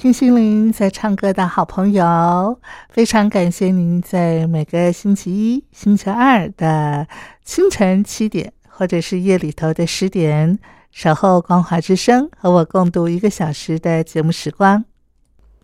[0.00, 7.06] 听心灵在唱歌的好朋友，非常感谢您在每个星期一、星期二的
[7.44, 10.58] 清晨七点，或者是夜里头的十点，
[10.90, 14.82] 守候光华之声，和我共度一个小时的节目时光。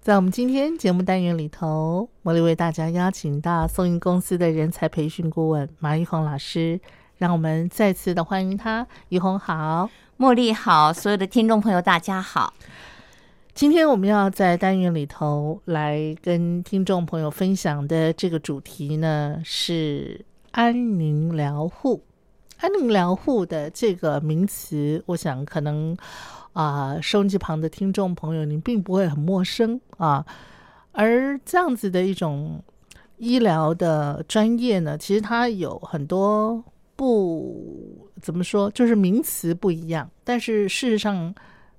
[0.03, 6.79] 在我们今天节目单元里头，茉莉为大家邀请到松音公司的人才培训顾问马玉红老师，
[7.17, 8.87] 让我们再次的欢迎他。
[9.09, 12.53] 玉红好，茉莉好，所有的听众朋友大家好。
[13.57, 22.03] 今天我们要在单元里头来跟听众朋友分享的这个主题呢，是安宁疗护。
[22.59, 25.97] 安宁疗护的这个名词，我想可能
[26.53, 30.23] 啊，收音机旁的听众朋友您并不会很陌生啊。
[30.93, 32.63] 而这样子的一种
[33.17, 36.63] 医疗的专业呢，其实它有很多
[36.95, 41.35] 不怎么说，就是名词不一样，但是事实上。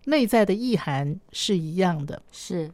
[0.10, 2.72] 内在的意涵是一样的，是，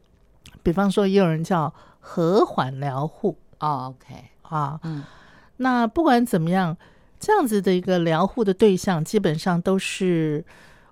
[0.62, 3.36] 比方说，也有人叫和缓疗护。
[3.60, 4.16] 哦，OK。
[4.44, 5.04] 啊，嗯，
[5.58, 6.78] 那不管怎么样，
[7.20, 10.46] 这样子的一个疗护的对象，基本上都是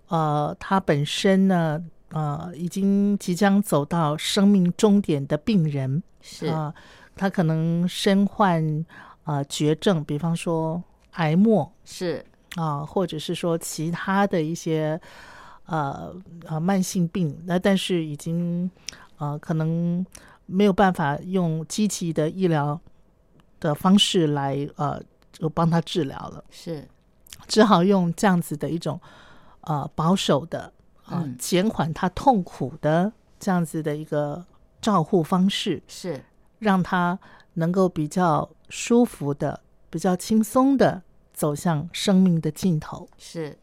[0.07, 1.79] 呃，他本身呢，
[2.09, 6.47] 呃，已经即将走到生命终点的病人，是。
[6.47, 6.73] 啊，
[7.16, 8.84] 他可能身患
[9.25, 10.81] 呃绝症，比方说
[11.12, 12.25] 癌末，是。
[12.56, 15.00] 啊，或者是说其他的一些。
[15.66, 16.13] 呃
[16.45, 18.69] 呃，慢性病，那但是已经
[19.17, 20.05] 呃可能
[20.45, 22.79] 没有办法用积极的医疗
[23.59, 25.01] 的方式来呃
[25.31, 26.88] 就帮他治疗了，是。
[27.47, 28.99] 只好用这样子的一种
[29.61, 30.72] 呃保守的
[31.05, 34.45] 啊减缓他痛苦的这样子的一个
[34.81, 36.23] 照护方式，是。
[36.59, 37.17] 让他
[37.53, 41.01] 能够比较舒服的、比较轻松的
[41.33, 43.57] 走向生命的尽头，是。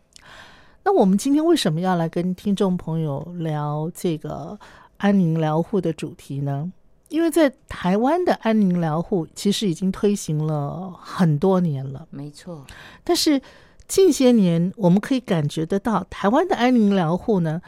[0.85, 4.59] 那我们今天为什么要来跟听众朋友聊这个
[4.97, 6.73] 安宁疗护的主题呢？
[7.09, 12.67] 因为在台湾的安宁疗护其实已经推行了很多年了，没错。
[13.05, 13.41] 但是
[13.87, 17.61] 近些年我们可以感觉得到，台湾的安宁疗护呢，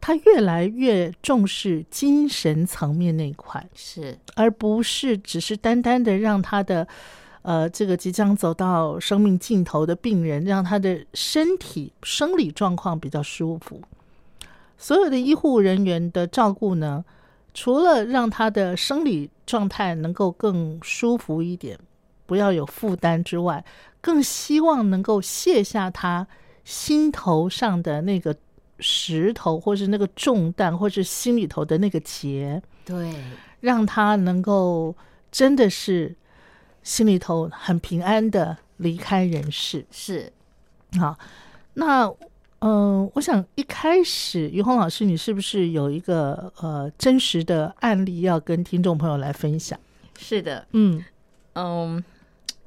[0.00, 6.88] 它越来越重视精神层面那一块，是，而不是只是单单的让他的。
[7.44, 13.82] 呃，这个即将走到生命尽头的病人，让他的身体生理状况比较舒服。
[14.78, 17.04] 所有的医护人员的照顾呢，
[17.52, 21.78] 除了让他的生理状态能够更舒服一点，
[22.24, 23.62] 不要有负担之外，
[24.00, 26.26] 更希望能够卸下他
[26.64, 28.34] 心头上的那个
[28.78, 32.62] 石头，或是那个重担，或是心里头的那个结。
[32.86, 33.14] 对，
[33.60, 34.96] 让他能够
[35.30, 36.16] 真的是。
[36.84, 40.32] 心里头很平安的离开人世，是
[41.00, 41.18] 好。
[41.72, 42.08] 那
[42.60, 49.78] 嗯，我想一开始于红老师，你是不是有一个呃真实的案例要跟听众朋友来分享？
[50.18, 51.04] 是的，嗯
[51.54, 52.04] 嗯，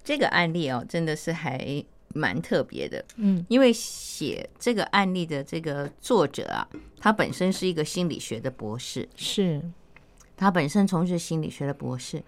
[0.03, 1.83] 这个案例哦，真的是还
[2.13, 6.67] 蛮特别的，嗯，因为写这个案例的这个作者啊，
[6.99, 9.61] 他本身是一个心理学的博士，是
[10.35, 12.21] 他本身从事心理学的博士。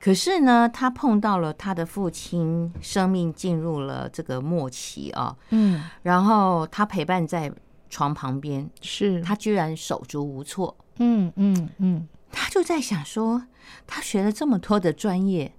[0.00, 5.36] 可是呢，他碰到了他的父亲，生命进入了这个末期啊。
[5.50, 7.52] 嗯，然后他陪伴在
[7.90, 10.76] 床旁边，是他居然手足无措。
[10.98, 13.42] 嗯嗯嗯，他就在想说，
[13.86, 15.52] 他学了这么多的专业，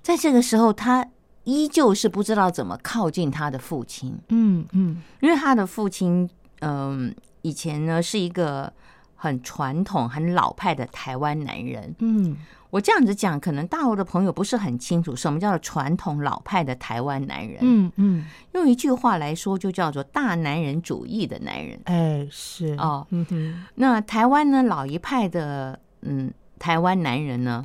[0.00, 1.06] 在这个时候，他
[1.44, 4.18] 依旧是不知道怎么靠近他的父亲。
[4.30, 6.28] 嗯嗯，因为他的父亲，
[6.60, 8.72] 嗯，以前呢是一个
[9.16, 11.94] 很传统、很老派的台湾男人。
[11.98, 12.36] 嗯
[12.70, 17.58] 我这样子讲，可能大陆的朋友不是很清楚什么叫做传统老派的台湾男人。
[17.60, 21.80] 嗯嗯，用一句话来说，就叫做大男人主义的男人。
[21.84, 27.64] 哎是哦，嗯哼，那台湾呢，老一派的嗯，台湾男人呢，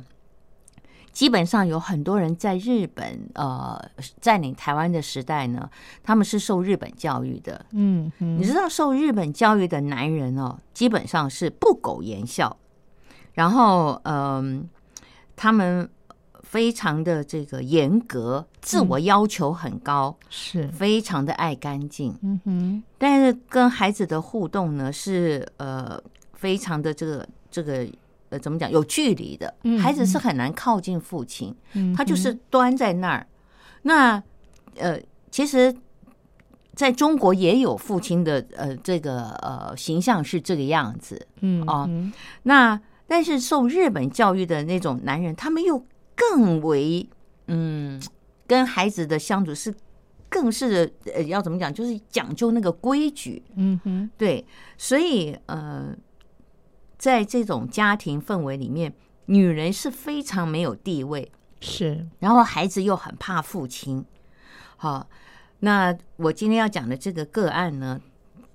[1.12, 3.80] 基本上有很多人在日本呃
[4.20, 5.70] 占领台湾的时代呢，
[6.02, 7.64] 他们是受日本教育的。
[7.70, 12.56] 嗯嗯，你知道，受日本教育的男人哦，基本上是不苟言笑，
[13.34, 14.68] 然后嗯、
[15.36, 15.88] 他们
[16.42, 22.16] 非常的这个严格，自我要求很高，是，非常的爱干净。
[22.22, 26.00] 嗯哼，但是跟孩子的互动呢，是呃
[26.34, 27.86] 非常的这个这个
[28.30, 29.52] 呃怎么讲有距离的。
[29.64, 33.26] 嗯，孩子是很难靠近父亲，嗯他就是端在那儿。
[33.82, 34.22] 那
[34.76, 34.98] 呃，
[35.30, 35.74] 其实
[36.74, 42.12] 在中国也有父亲的呃这个呃形象是这个样子，嗯哦嗯。
[42.44, 47.08] 那但是受日本教育的那种男人，他们又更为
[47.46, 48.00] 嗯，
[48.46, 49.74] 跟孩子的相处是
[50.28, 54.44] 更是呃要怎么讲，就是讲究那个规矩，嗯哼，对，
[54.76, 55.96] 所以呃，
[56.98, 58.92] 在这种家庭氛围里面，
[59.26, 61.30] 女人是非常没有地位，
[61.60, 64.04] 是，然后孩子又很怕父亲。
[64.76, 65.08] 好，
[65.60, 68.00] 那我今天要讲的这个个案呢，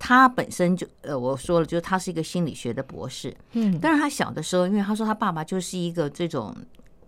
[0.04, 3.32] 他本身就呃，我说了，就是他是一个心理学的博士。
[3.52, 3.78] 嗯。
[3.80, 6.52] 但是他小的时候，因为他说他爸爸就是一个这种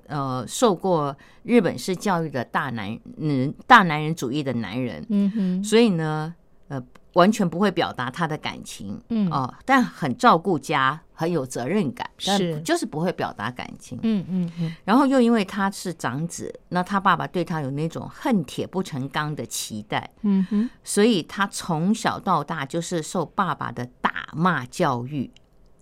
[0.06, 6.32] 呃受过日本式教育的大男人、大男人主义的男人，嗯哼，所以呢，
[6.68, 6.80] 呃，
[7.14, 9.28] 完全不会表达他的感情，嗯。
[9.30, 13.98] 哦、但很照顾家，很有责任感，但是就是不会表达感情。
[14.02, 25.30] 嗯嗯嗯，然后又因为他是长子，那他爸爸对他有那种恨铁不成钢的期待，嗯哼，所以他从小到大就是受爸爸的打骂教育，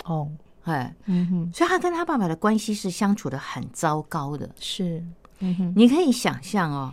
[0.04, 0.30] 哦，
[0.64, 4.48] 哎，嗯哼，所以他跟他爸爸的关系是相处的很糟糕的。
[4.60, 5.02] 是，
[5.40, 6.92] 嗯哼，你可以想象哦，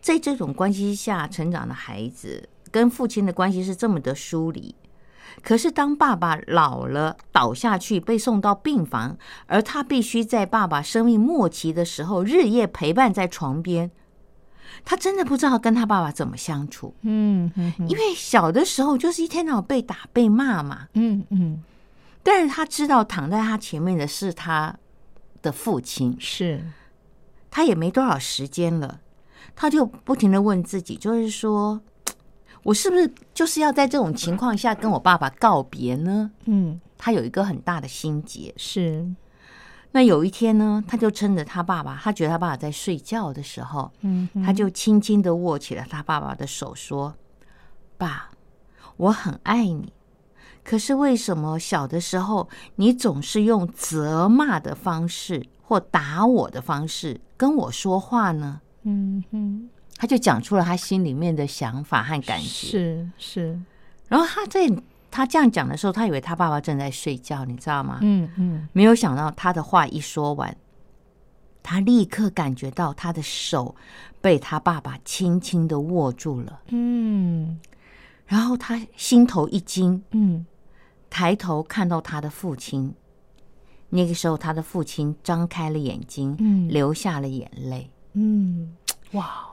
[0.00, 4.74] 在这种关系下成长的孩子，跟父亲的关系是这么的疏离。
[5.42, 13.90] 可是当爸爸老了倒下去被送到病房，而他必须在爸爸生命末期的时候日夜陪伴在床边，
[14.84, 20.88] 他真的不知道跟他爸爸怎么相处，嗯嗯嗯因为小的时候就是一天到晚被打被骂嘛。
[20.94, 21.62] 嗯嗯，
[22.22, 24.74] 但是他知道躺在他前面的是他
[25.42, 26.64] 的父亲，是，
[27.50, 29.00] 他也没多少时间了，
[29.54, 31.80] 他就不停的问自己，就是说，
[32.66, 36.32] 我是不是就是要在这种情况下跟我爸爸告别呢？
[36.46, 38.52] 嗯他有一个很大的心结。
[38.56, 39.06] 是，
[39.92, 47.14] 那有一天呢，他就趁着他爸爸，他觉得他爸爸在睡觉的时候，嗯他就轻轻的握起了他爸爸的手，说
[47.96, 48.30] ：“爸，
[48.96, 49.92] 我很爱你。
[50.64, 62.46] 可是为什么小的时候你总是用责骂的方式或打我的方式跟我说话呢？”嗯哼，他就讲出了他心里面的想法和感觉。
[62.46, 63.60] 是是，
[64.08, 64.70] 然后他在
[65.10, 67.98] 他这样讲的时候，他以为他爸爸正在睡觉，你知道吗？
[68.02, 70.56] 嗯嗯没有想到他的话一说完，
[71.62, 73.74] 他立刻感觉到他的手
[74.20, 77.58] 被他爸爸轻轻的握住了，嗯
[78.26, 80.44] 然后他心头一惊，嗯，
[81.08, 82.92] 抬头看到他的父亲。
[83.88, 87.88] 那个时候，他的父亲张开了眼睛，嗯流下了眼泪。
[88.14, 88.74] 嗯，
[89.12, 89.46] 哇，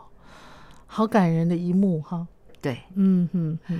[0.93, 2.27] 好感人的一幕哈，
[2.62, 3.79] 对，嗯哼哼，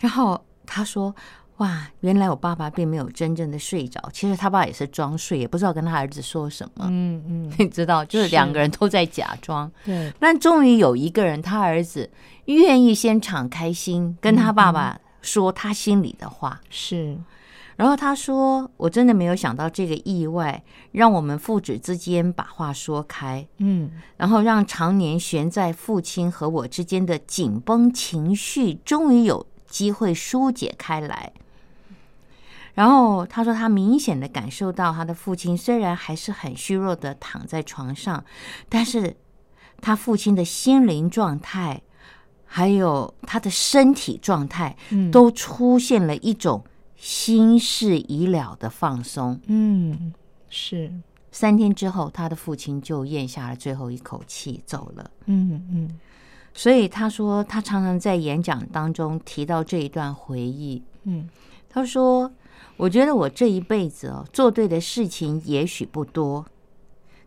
[0.00, 1.14] 然后他说
[1.58, 6.86] ：“哇，原来我爸爸并没有真正的睡着，其实他爸也是装睡，也不知道跟他儿子说什么。
[6.88, 9.70] 嗯嗯， 你知道，就是是两个人都在假装。
[9.84, 12.08] 对，但终于有一个人，他儿子
[12.46, 16.60] 愿意先敞开心，跟他爸爸说他心里的话。
[16.70, 17.18] 是，
[17.78, 23.92] 然后他说：“我真的没有想到这个意外，让我们父子之间把话说开，嗯。
[24.16, 31.32] 然后让常年悬在父亲和我之间的紧绷情绪，终于有机会疏解开来。”
[32.74, 38.24] 然后他说，他明显的感受到他的父亲虽然还是很虚弱的躺在床上，
[38.68, 39.16] 但是
[39.80, 41.80] 他父亲的心灵状态，
[42.44, 46.64] 还有他的身体状态，嗯，都出现了一种
[46.98, 49.40] 心事已了的放松。
[49.46, 50.12] 嗯
[50.50, 50.92] 是，
[51.30, 55.10] 三天之后，他的父亲就咽下了最后一口气走了。
[55.26, 55.98] 嗯嗯
[56.52, 60.82] 所以他说，他常常在演讲当中提到这一段回忆。
[61.04, 61.28] 嗯
[61.70, 62.32] 他说
[62.76, 66.46] ：“我觉得我这一辈子哦，做对的事情也许不多，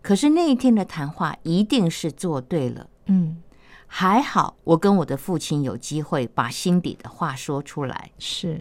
[0.02, 2.90] 可是那一天的谈话一定是做对了。
[3.06, 3.42] 嗯，
[3.86, 8.10] 还好，我跟我的父亲有机会把心底的话说出来。
[8.18, 8.60] 是，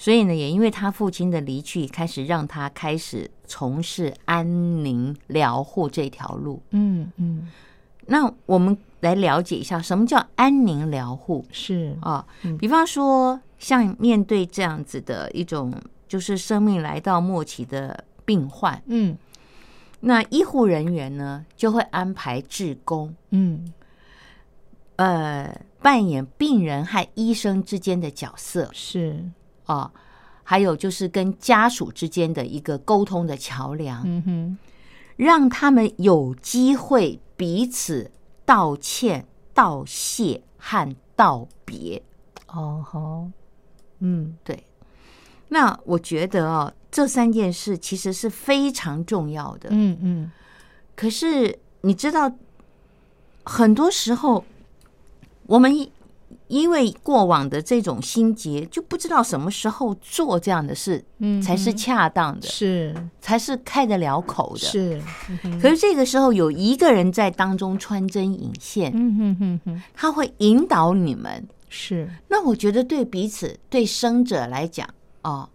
[0.00, 6.62] 所以呢，也因为他父亲的离去，开始让他开始从事安宁疗护这条路。
[6.70, 7.46] 嗯嗯，
[8.06, 12.56] 那我们来了解一下，什么叫安宁疗护是啊嗯？
[12.56, 15.70] 比方说，像面对这样子的一种，
[16.08, 19.18] 就是生命来到末期的病患，嗯。
[20.00, 23.70] 那医护人员呢就会安排志工，嗯。
[24.96, 28.70] 呃，扮演病人和医生之间的角色。
[28.72, 29.22] 是
[29.70, 29.92] 啊，
[30.42, 34.58] 还有就是跟家属之间的一个沟通的桥梁，嗯哼
[35.16, 38.10] 让他们有机会彼此
[38.44, 42.02] 道歉、道谢和道别。
[42.48, 43.30] 哦好
[44.00, 44.66] 嗯对，
[45.48, 49.68] 那我觉得哦，这三件事其实是非常重要的。
[49.70, 50.32] 嗯嗯
[50.96, 52.32] 可是你知道，
[53.44, 54.44] 很多时候
[55.46, 55.70] 我们
[56.50, 64.58] 因因为过往的这种心结，就不知道什么时候做这样的事嗯才是恰当的，是才是开得了口的。
[64.60, 65.02] 是
[65.60, 71.48] 可是这个时候有一个人在当中穿针引线，嗯哼哼哼他会引导你们。
[71.68, 74.88] 是那我觉得对彼此、对生者来讲，
[75.22, 75.48] 哦，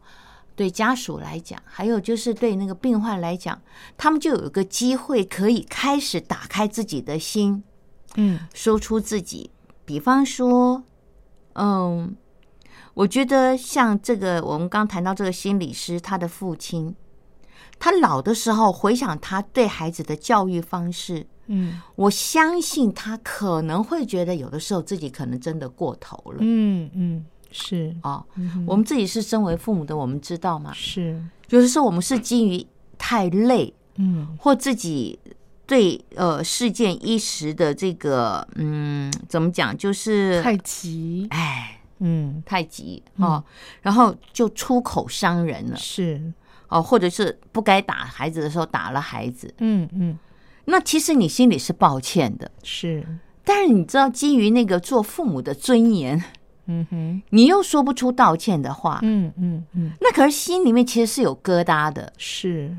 [0.56, 3.62] 对家属来讲，还有就是对那个病患来讲，
[3.96, 7.64] 他们就有一个机会可以开始打开自己的心，
[8.16, 9.52] 嗯说出自己。
[9.86, 10.84] 比方说，
[11.54, 12.16] 嗯，
[12.96, 16.96] 我觉得像这个，我们刚谈到这个心理师，他的父亲，
[17.78, 26.38] 他老的时候回想他对孩子的教育方式，嗯我相信他可能会觉得有的时候自己可能真的过头了。
[26.40, 30.74] 嗯嗯是哦，嗯我们自己是身为父母的，我们知道吗？
[30.74, 32.66] 是有的时候我们是基于
[32.98, 35.18] 太累，嗯或自己
[35.68, 43.44] 对呃事件一时的这个嗯怎么讲，就是太急哎嗯太急哦，
[43.82, 46.22] 然后就出口伤人了是
[46.68, 50.18] 哦，或者是不该打孩子的时候打了孩子，嗯嗯。
[50.66, 53.06] 那其实你心里是抱歉的，是。
[53.44, 56.22] 但是你知道基于那个做父母的尊严，
[56.66, 59.92] 嗯哼你又说不出道歉的话，嗯嗯嗯。
[60.02, 62.12] 那可是心里面其实是有疙瘩的。
[62.18, 62.76] 是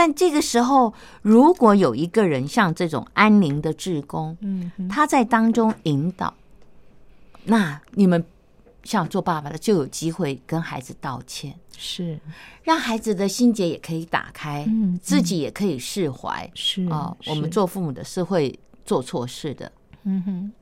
[0.00, 6.32] 但这个时候，如果有一个人像这种安宁的志工，嗯他在当中引导，
[7.44, 8.24] 那你们
[8.82, 12.18] 像做爸爸的就有机会跟孩子道歉，是。
[12.62, 16.50] 让孩子的心结也可以打开，嗯自己也可以释怀。
[16.54, 19.70] 是哦，我们做父母的是会做错事的，
[20.04, 20.52] 嗯哼。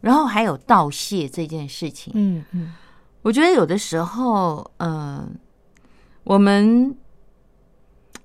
[0.00, 2.72] 然后还有道谢这件事情，嗯嗯。
[3.20, 5.36] 我觉得有的时候，嗯、
[6.24, 6.96] 我们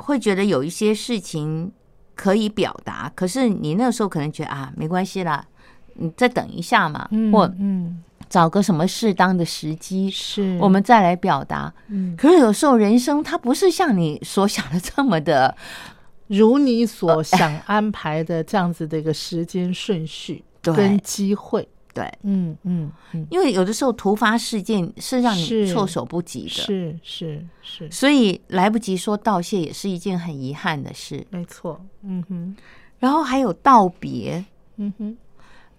[0.01, 1.71] 会觉得有一些事情
[2.15, 5.45] 可以表达，可是你那个时候可能觉得啊，没关系啦，
[5.93, 8.03] 你再等一下嘛，嗯或嗯。
[8.29, 10.57] 找个什么适当的时机，是。
[10.61, 11.73] 我们再来表达。
[11.89, 12.15] 嗯。
[12.15, 15.53] 可是有时候人生它不是像你所想的这么的，
[16.27, 20.73] 如你所想安排的这样子的一个时间顺序对。
[20.73, 31.25] 跟机会，对，嗯嗯嗯，因为有的时候突发事件是让你措手不及的，是是是，所以来不及说道谢也是一件很遗憾的事。
[31.29, 32.55] 没错，嗯哼。
[32.99, 34.45] 然后还有道别，
[34.77, 35.17] 嗯哼。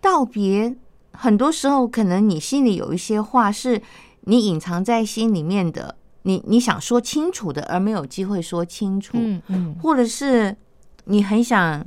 [0.01, 0.75] 道别，
[1.13, 3.81] 很多时候可能你心里有一些话是
[4.23, 9.77] 你隐藏在心里面的，你你想说清楚的，而没有机会说清楚，嗯嗯。
[9.81, 10.57] 或者是
[11.05, 11.87] 你很想，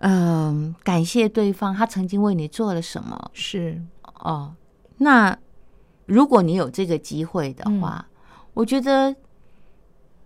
[0.00, 3.30] 嗯、感谢对方，他曾经为你做了什么。
[3.32, 3.80] 是。
[4.20, 4.54] 哦。
[4.98, 5.36] 那
[6.06, 8.06] 如果你有这个机会的话，
[8.54, 9.14] 我觉得，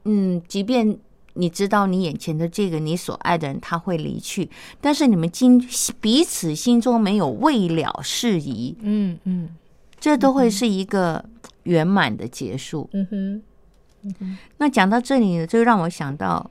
[0.04, 0.98] 嗯，即便
[1.34, 4.50] 你知道你眼前的这个你所爱的人他会离去，
[4.80, 5.58] 但是你们今
[6.00, 9.48] 彼此心中没有未了事宜，嗯嗯。
[9.98, 11.24] 这都会是一个
[11.64, 12.88] 圆满的结束。
[12.92, 13.42] 嗯哼。
[14.56, 16.50] 那讲到这里呢，就让我想到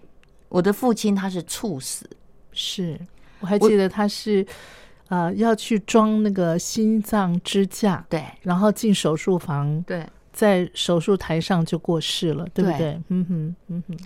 [0.50, 2.08] 我的父亲他是猝死，
[2.60, 3.00] 是，
[3.40, 4.46] 我还记得他是
[5.08, 13.02] 呃要去装那个心脏支架，对然后进手术房，对，在手术台上就过世了，对不对对？
[13.08, 13.98] 嗯哼嗯哼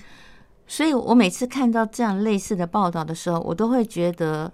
[0.67, 4.53] 所以我每次看到这样类似的报道的时候，我都会觉得，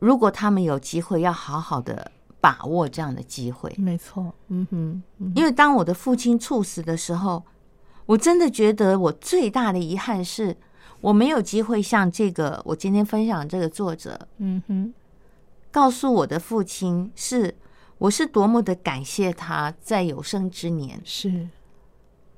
[0.00, 2.10] 如果他们有机会，要好好的
[2.40, 3.72] 把握这样的机会。
[3.78, 7.42] 没错，嗯哼嗯因为当我的父亲猝死的时候，
[8.04, 10.56] 我真的觉得我最大的遗憾是，
[11.06, 14.92] 我没有机会像这个我今天分享这个作者，嗯哼
[15.70, 17.54] 告诉我的父亲是
[17.98, 21.46] 我是多么的感谢他在有生之年，是，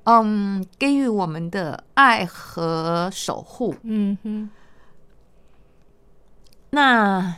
[0.03, 3.73] 嗯，给予我们的爱和守护。
[3.81, 4.47] 嗯哼
[6.69, 7.37] 那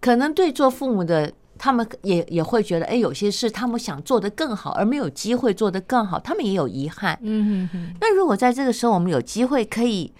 [0.00, 7.16] 可能对做父母的他们也也会觉得，哎，有些事他们想做得更好，而没有机会做得更好，他们也有遗憾。
[7.22, 10.12] 嗯哼哼，那如果在这个时候我们有机会可以，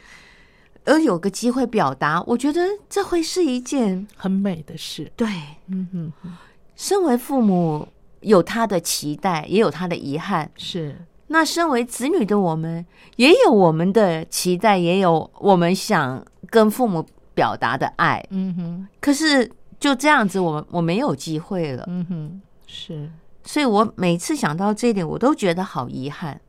[0.84, 5.10] 而有个机会表达，我觉得这会是一件很美的事。
[5.16, 5.28] 对。
[5.68, 6.32] 嗯哼哼，
[6.75, 7.87] 身为父母
[8.20, 10.50] 有他的期待，也有他的遗憾。
[10.56, 10.96] 是，
[11.28, 12.84] 那身为子女的我们，
[13.16, 18.25] 也有我们的期待，也有我们想跟父母表达的爱。
[18.30, 21.84] 嗯哼，可是就这样子，我我没有机会了。
[21.87, 23.10] 嗯哼，是，
[23.44, 26.40] 所以我每次想到这一点，我都觉得好遗憾。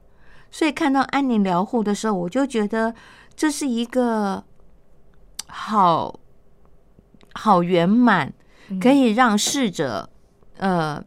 [0.50, 2.94] 所以看到安宁疗护的时候，我就觉得
[3.42, 4.44] 这是一个
[5.48, 6.20] 好
[7.34, 8.32] 好圆满，
[8.80, 10.08] 可以让逝者
[10.58, 11.04] 呃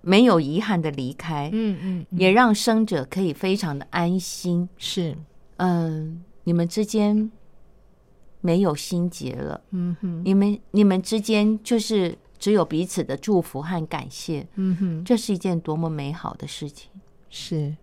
[0.00, 4.68] 没有遗憾的离开，嗯嗯，嗯也让生者可以非常的安心。
[4.78, 5.16] 是，
[5.58, 7.30] 嗯、你们之间
[8.40, 16.90] 没有心结了，嗯哼，你们你们之间就是只有彼此的祝福和感谢，嗯哼，这是一件多么美好的事情。
[17.30, 17.76] 是。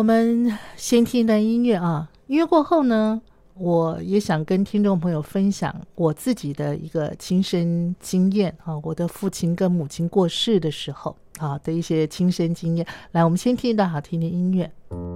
[0.00, 3.20] 我们先听一段音乐啊，音乐过后呢，
[3.52, 12.86] 我也想跟听众朋友分享我自己的一个亲身经验啊，我的父亲跟母亲过世的时候啊的一些亲身经验。
[13.12, 14.72] 来，我们先听一段好听的音乐。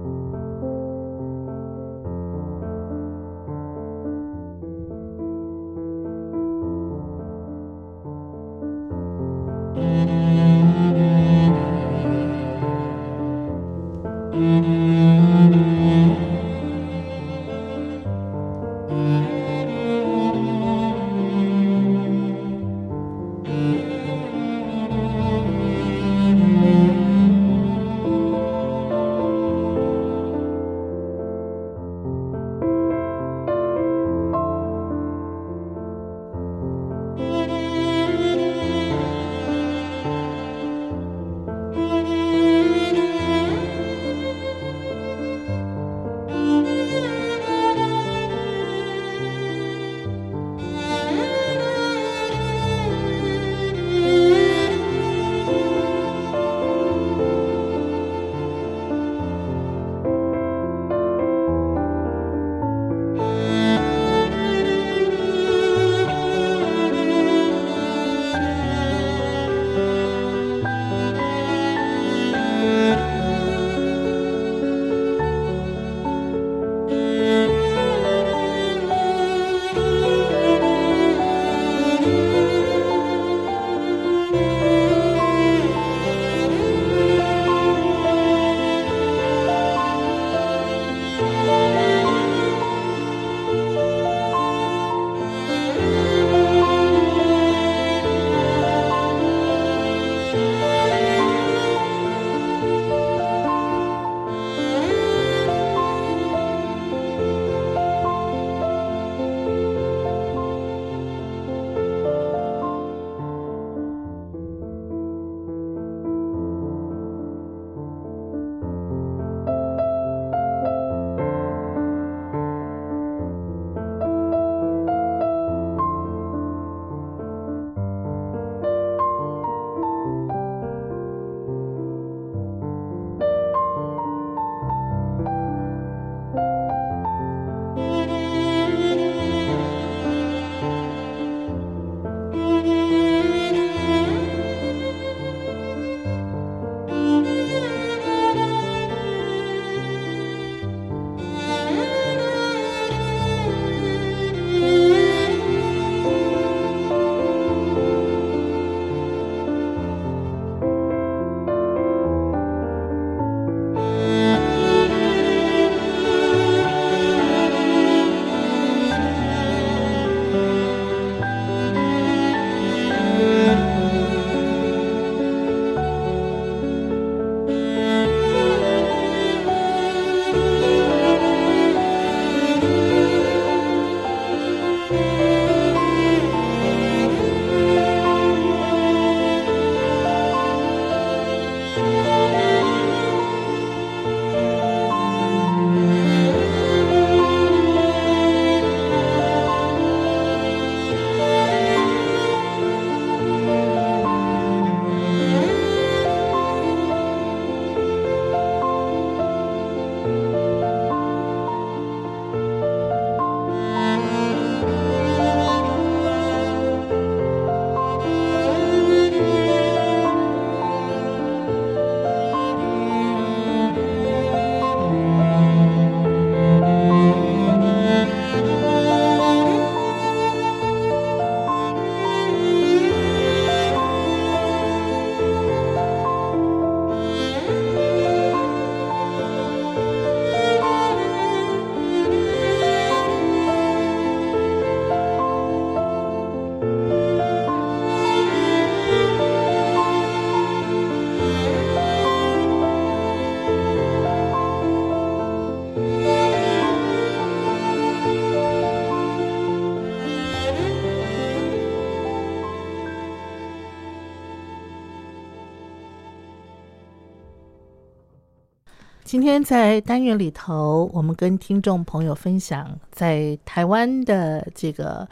[269.05, 275.07] 今天在单元里头，我们跟听众朋友分享，在台湾的这个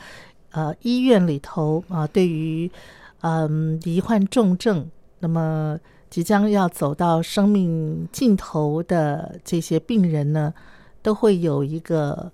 [0.50, 2.70] 呃医院里头啊，对于
[3.22, 5.80] 嗯罹患重症，那么
[6.10, 10.52] 即将要走到生命尽头的这些病人呢，
[11.04, 12.32] 都会有一个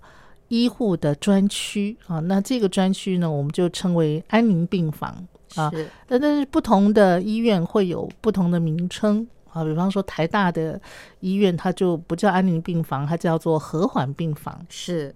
[0.48, 2.20] 医护的专区啊。
[2.20, 5.14] 那这个专区呢，我们就称为安宁病房
[5.56, 5.68] 啊。
[5.68, 10.80] 是那但是不同的医院会有不同的名称啊，比方说台大的
[11.20, 14.64] 医院，它就不叫安宁病房，它叫做和缓病房。
[14.68, 15.14] 是，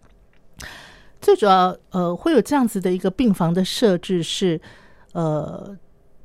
[1.20, 4.60] 最主要呃会有这样子的一个病房的设置是，
[5.12, 5.76] 呃，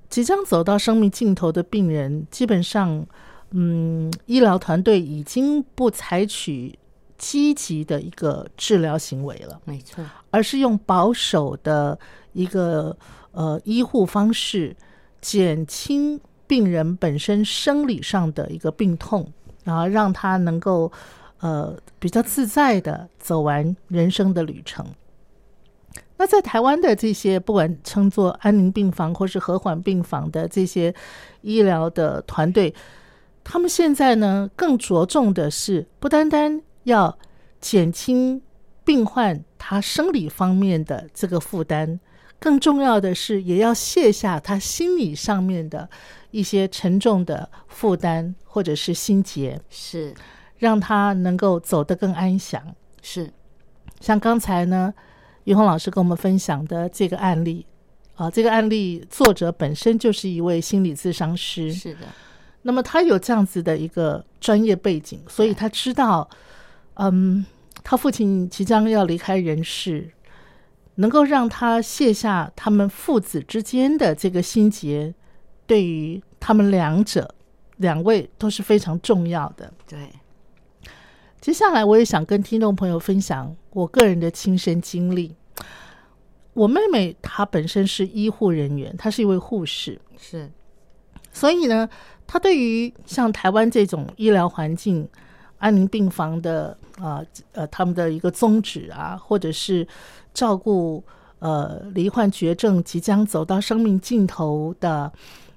[0.09, 3.05] 即将走到生命尽头的病人，基本上，
[3.51, 6.77] 嗯，医疗团队已经不采取
[7.17, 9.61] 积极的一个治疗行为了。
[9.65, 11.97] 没错，而是用保守的
[12.33, 12.97] 一个
[13.31, 14.75] 呃医护方式，
[15.21, 16.19] 减轻
[16.49, 19.31] 病人本身生理上的一个病痛，
[19.63, 20.91] 然后让他能够
[21.41, 24.83] 呃比较自在的走完人生的旅程。
[26.17, 30.93] 那在台湾的这些不管称作安宁病房或是和缓病房的这些
[31.41, 32.73] 医疗的团队，
[33.43, 37.15] 他们现在呢更着重的是不单单要
[37.61, 38.41] 减轻
[38.83, 41.99] 病患他生理方面的这个负担，
[42.39, 45.87] 更重要的是也要卸下他心理上面的
[46.31, 50.13] 一些沉重的负担或者是心结，是。
[50.57, 52.61] 让他能够走得更安详。
[53.01, 53.31] 是，
[54.01, 54.93] 像刚才呢，
[55.45, 57.65] 于红老师跟我们分享的这个案例
[58.15, 61.99] 啊，这个案例作者本身就是一位心理咨商师，是的，
[62.63, 66.29] 那么他有这样子的一个专业背景，所以他知道，
[66.95, 67.45] 嗯，
[67.81, 70.11] 他父亲即将要离开人世，
[70.95, 75.15] 能够让他卸下他们父子之间的这个心结，
[75.69, 77.35] 对于他们两者
[77.77, 79.71] 两位都是非常重要的。
[79.87, 80.09] 对，
[81.39, 85.35] 接下来，我也想跟听众朋友分享我个人的亲身经历。
[86.53, 90.49] 我妹妹她本身是医护人员，她是一位护士，是
[91.31, 91.87] 所以呢，
[92.25, 95.07] 她对于像台湾这种医疗环境、
[95.59, 99.87] 安宁病房的啊呃他们的一个宗旨啊，或者是
[100.33, 101.03] 照顾
[101.37, 105.09] 呃罹患绝症、即将走到生命尽头的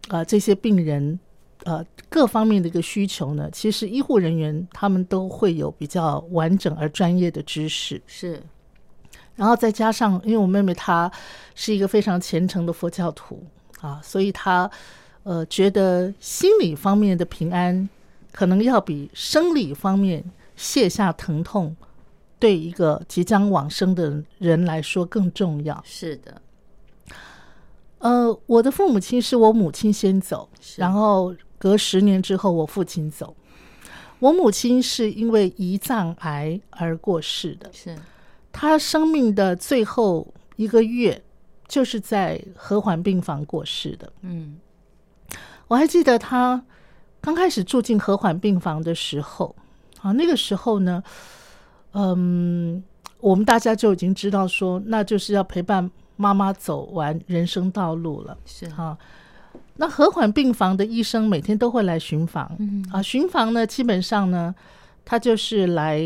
[0.09, 1.19] 呃这些病人。
[1.65, 8.03] 呃，各方面的一个需求呢，其实医护人员他们都会有比较完整而专业的知识。
[8.05, 8.43] 是，
[9.37, 11.09] 然后再加上，因为我妹妹她
[11.55, 13.47] 是一个非常虔诚的佛教徒
[13.81, 14.69] 啊，所以她
[15.23, 17.89] 呃觉得心理方面的平安，
[18.33, 20.25] 可能要比生理方面
[20.57, 21.77] 卸下疼痛，
[22.41, 25.81] 对一个即将往生的人来说更重要。
[25.87, 26.43] 是的，
[28.03, 33.35] 呃，我的父母亲是我母亲先走，然后隔十年之后我父亲走。
[34.19, 37.97] 我母亲是因为胰脏癌而过世的，是
[38.51, 41.23] 她生命的最后一个月
[41.69, 44.13] 就是在和缓病房过世的。
[44.23, 44.59] 嗯，
[45.69, 46.65] 我还记得她
[47.21, 49.55] 刚开始住进和缓病房的时候，
[50.01, 51.01] 啊，那个时候呢，
[51.93, 52.83] 嗯，
[53.21, 55.89] 我们大家就已经知道说，那就是要陪伴
[56.23, 58.39] 妈妈走完人生道路了。
[58.47, 58.67] 是。
[58.77, 58.97] 啊，
[59.77, 62.85] 那和缓病房的医生每天都会来巡房，嗯。
[62.93, 64.55] 啊，巡房呢，基本上呢，
[65.05, 66.01] 他就是来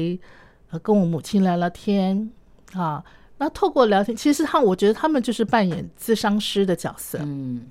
[0.71, 2.31] 呃跟我母亲聊聊天。
[2.73, 3.05] 啊。
[3.39, 7.67] 那透过聊天，其实他我觉得他们就是扮演咨商师的角色，嗯。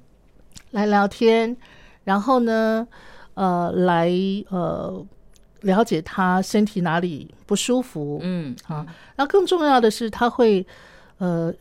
[0.72, 1.58] 来聊天，
[2.04, 2.88] 然后呢，
[3.34, 4.12] 呃，来
[4.50, 5.04] 呃
[5.62, 10.64] 了解他身体哪里不舒服，嗯啊，那更重要的是，他会
[11.18, 11.52] 呃，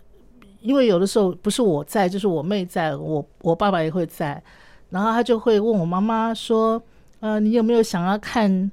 [0.64, 4.42] 因为有的时候不是我在，就是我妹在，我我爸爸也会在，
[4.88, 6.82] 然后他就会问我妈妈说，
[7.20, 8.70] 呃，你有没有想要看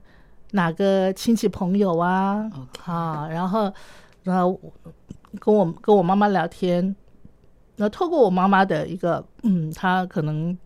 [0.51, 2.49] 哪个亲戚朋友啊？
[2.86, 3.73] 啊，然后
[4.23, 4.58] 然后
[5.38, 6.95] 跟我跟我妈妈聊天，
[7.75, 10.58] 那透过我妈妈的一个嗯，她可能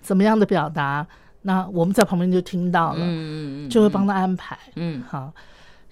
[0.00, 1.06] 怎么样的表达，
[1.42, 3.68] 那我们在旁边就听到了，嗯嗯。
[3.68, 4.58] 就会帮她安排。
[4.76, 5.02] 嗯。
[5.06, 5.30] 好，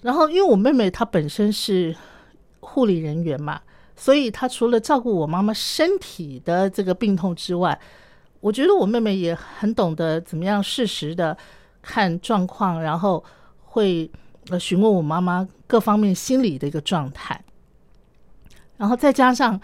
[0.01, 1.95] 然后因为我妹妹她本身是
[2.59, 3.61] 护理人员嘛，
[3.97, 7.77] 所以她除了照顾我妈妈身体的这个病痛之外，
[8.39, 11.35] 我觉得我妹妹也很懂得怎么样适时的
[11.81, 13.21] 看状况，然后
[13.59, 14.09] 会
[14.49, 17.43] 呃询问我妈妈各方面心理的一个状态，
[18.77, 19.59] 然后再加上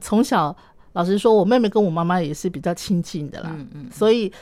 [0.00, 0.56] 从小
[0.92, 3.90] 老实说，我妹妹跟我妈妈也是比较亲近的啦，嗯嗯。
[3.90, 4.32] 所以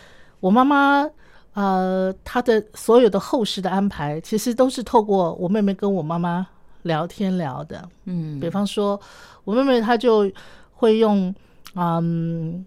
[0.40, 1.09] 我妈妈
[1.55, 6.46] 呃，她的所有的后事的安排，其实都是透过我妹妹跟我妈妈
[6.83, 7.88] 聊天聊的。
[8.05, 9.01] 嗯，比方说，
[9.45, 10.31] 我妹妹她就
[10.73, 11.35] 会用
[11.75, 12.64] 嗯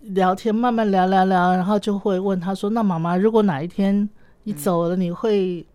[0.00, 4.08] 聊天慢慢聊聊聊，然后就会问她说：“那妈妈，如果哪一天
[4.44, 5.66] 你走了，你会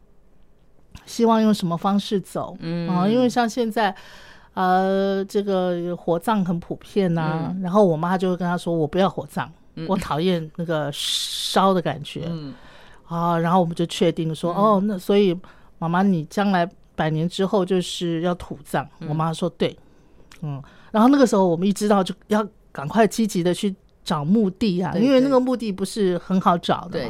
[1.05, 2.55] 希望用什么方式走？
[2.59, 3.95] 嗯啊，因为像现在。
[4.53, 9.47] 呃，这个火葬很普遍呐、然后我妈就会跟她说：“我不要火葬，
[9.87, 12.23] 我讨厌那个烧的感觉。
[12.27, 12.55] 嗯
[13.05, 15.39] 啊，然后我们就确定说，哦，那所以
[15.77, 18.85] 妈妈，你将来百年之后就是要土葬。
[19.07, 19.77] 我妈说对，
[20.41, 27.07] 嗯，然后那个时候我们一知道就要赶快积极的去找墓地啊，因为那个墓地不是很好找的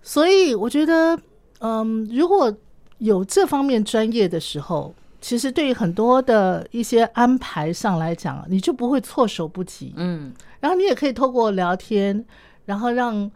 [0.00, 1.18] 所以我觉得，
[1.58, 2.50] 嗯，如果
[2.98, 9.92] 有这方面专业的时候，其实对于很多的一些安排上来讲，你就不会措手不及。
[9.96, 12.24] 嗯然后你也可以透过聊天，
[12.64, 13.30] 然后让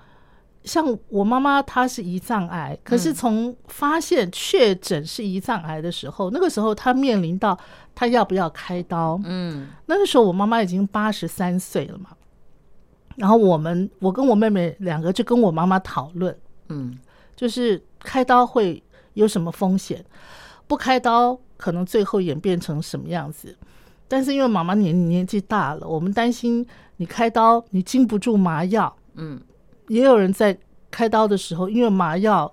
[0.64, 7.58] 像我妈妈她是胰脏癌，可是从发现确诊是胰脏癌的时候，那个时候她面临到
[7.94, 9.18] 她要不要开刀。
[9.24, 12.10] 嗯那个时候我妈妈已经八十三岁了嘛，
[13.16, 16.36] 然后我们我跟我妹妹两个就跟我妈妈讨论，
[16.68, 16.98] 嗯
[17.34, 18.82] 就是开刀会
[19.14, 20.04] 有什么风险，
[20.66, 23.56] 不开刀可能最后演变成什么样子。
[24.06, 29.40] 但是因为妈妈年年纪大了，我们担心你开刀你经不住麻药，嗯
[29.90, 30.56] 也有人在
[30.88, 32.50] 开刀的时候，因为麻药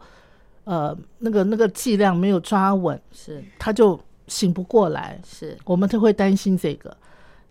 [0.63, 5.21] 呃那个那个剂量没有抓稳，是他就醒不过来。
[5.23, 6.95] 是我们都会担心这个。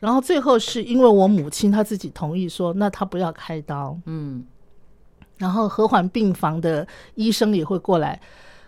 [0.00, 4.44] 然后最后是因为我母亲她自己同意说，那她不要开刀，嗯
[5.38, 8.20] 然后和缓病房的医生也会过来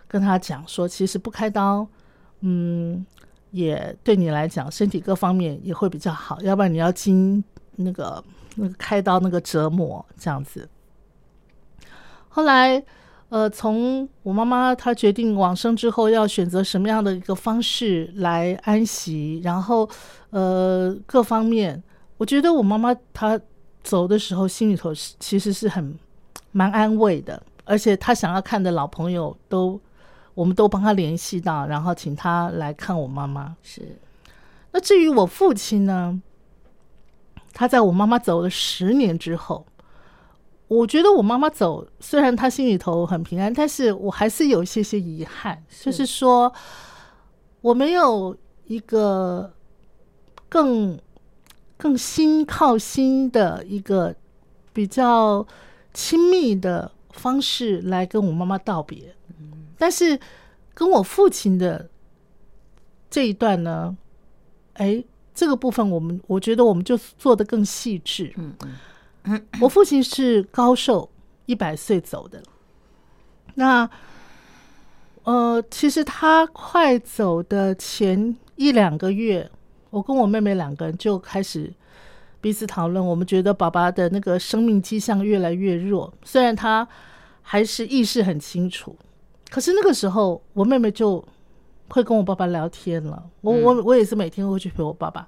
[0.07, 1.85] 跟他讲说，其实不开刀，
[2.39, 3.05] 嗯，
[3.51, 7.43] 也对你来讲身体各方面也会比较好，要不然你要经
[7.75, 8.23] 那个
[8.55, 10.67] 那个开刀那个折磨这样子。
[12.39, 12.81] 后来，
[13.27, 19.89] 呃，从我妈妈她决定往生之后，要选择什么样的一个方式来安息，然后
[20.29, 21.83] 呃各方面，
[22.15, 23.37] 我觉得我妈妈她
[23.83, 25.93] 走的时候心里头是其实是很
[26.53, 29.77] 蛮安慰的，而且她想要看的老朋友都，
[30.33, 33.53] 我们都帮她联系到，然后请她来看我妈妈。
[33.61, 33.81] 是
[34.71, 36.21] 那至于我父亲呢，
[37.51, 39.65] 他在我妈妈走了十年之后，
[40.69, 46.53] 我觉得我妈妈走，虽然她心里头很平安，但是我还是有一些些遗憾，就是说
[47.61, 49.51] 我没有一个
[50.47, 50.97] 更
[51.75, 54.15] 更心靠心的一个
[54.71, 55.45] 比较
[55.91, 59.15] 亲密的方式来跟我妈妈道别。
[59.75, 60.19] 但是
[60.75, 61.89] 跟我父亲的
[63.09, 63.97] 这一段呢，
[64.73, 65.03] 哎，
[65.33, 68.31] 这个部分我们我觉得我们就做得更细致。
[68.37, 68.75] 嗯嗯
[69.61, 71.09] 我父亲是高寿，
[71.45, 72.41] 一百岁走的。
[73.55, 73.89] 那
[75.23, 79.49] 呃，其实他快走的前一两个月，
[79.89, 81.71] 我跟我妹妹两个人就开始
[82.41, 86.87] 彼此讨论，我们觉得爸爸的那个生命迹象越来越弱，虽然他
[87.41, 88.95] 还是意识很清楚，
[89.49, 91.23] 可是那个时候我妹妹就
[91.89, 93.21] 会跟我爸爸聊天了。
[93.41, 95.27] 我我我也是每天会去陪我爸爸，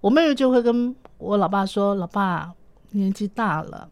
[0.00, 2.52] 我妹妹就会跟我老爸说：“老爸，
[2.92, 3.88] 年纪大了，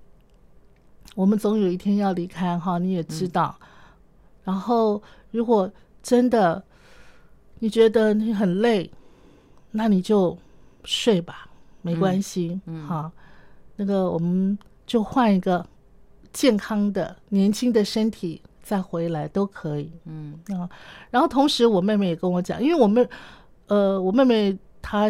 [1.15, 3.55] 我们总有一天要离开哈，你也知道。
[4.45, 5.71] 然后如果
[6.03, 6.63] 真的
[7.59, 8.91] 你觉得你很累，
[9.73, 10.37] 那你就
[10.85, 11.49] 睡吧，
[11.83, 13.13] 没关系，嗯哈。
[13.77, 15.67] 那个我们就换一个
[16.33, 19.91] 健康的、年轻的身体再回来都可以。
[20.05, 20.69] 嗯啊，
[21.11, 23.07] 然后同时我妹妹也跟我讲，因为我妹，
[23.69, 25.09] 呃，我妹妹她，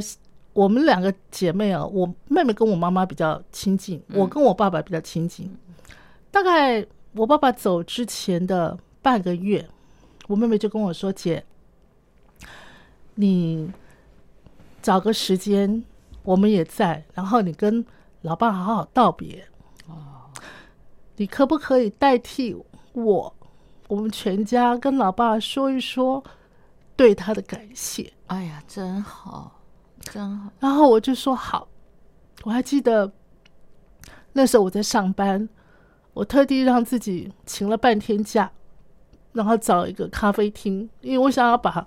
[0.52, 5.56] 我们两个姐妹啊，我妹妹跟我妈妈比较亲近，我跟我爸爸比较亲近。
[6.30, 9.68] 大概我爸爸走之前的半个月，
[10.28, 11.44] 我妹妹就跟我说：“姐，
[13.14, 13.70] 你
[14.82, 15.84] 找个时间，
[16.22, 17.84] 我们也在，然后你跟
[18.22, 19.46] 老爸好好道别。
[19.86, 20.30] 哦
[21.16, 22.56] 你可不可以代替
[22.92, 23.34] 我，
[23.88, 26.24] 我们全家跟老爸说一说
[26.96, 28.10] 对他的感谢？
[28.28, 29.59] 哎呀，真好，
[30.00, 31.68] 真好，然后我就说好。
[32.44, 33.12] 我还记得
[34.32, 35.48] 那时候我在上班，
[36.14, 38.50] 我特地让自己请了半天假，
[39.32, 41.86] 然后找一个咖啡厅，因为我想要把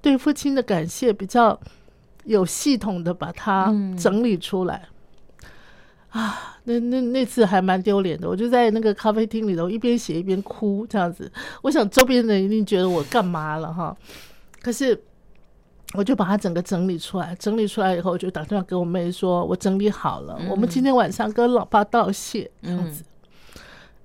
[0.00, 1.58] 对父亲的感谢比较
[2.24, 4.88] 有系统的把它嗯整理出来。
[6.10, 11.32] 啊，那那那次还蛮丢脸的，我就在那个咖啡厅里头一边写一边哭，这样子。
[11.62, 13.96] 我想周边的人一定觉得我干嘛了哈，
[14.60, 15.02] 可是
[15.94, 23.04] 我就把它整个整理出来，整理出来以后，我就打电话给我妹说，我整理好了，我们今天晚上跟老爸道谢这样子。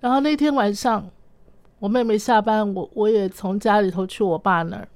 [0.01, 1.09] 然后那天晚上，
[1.79, 4.87] 我妹妹下班，我我也从家里头去我爸那儿，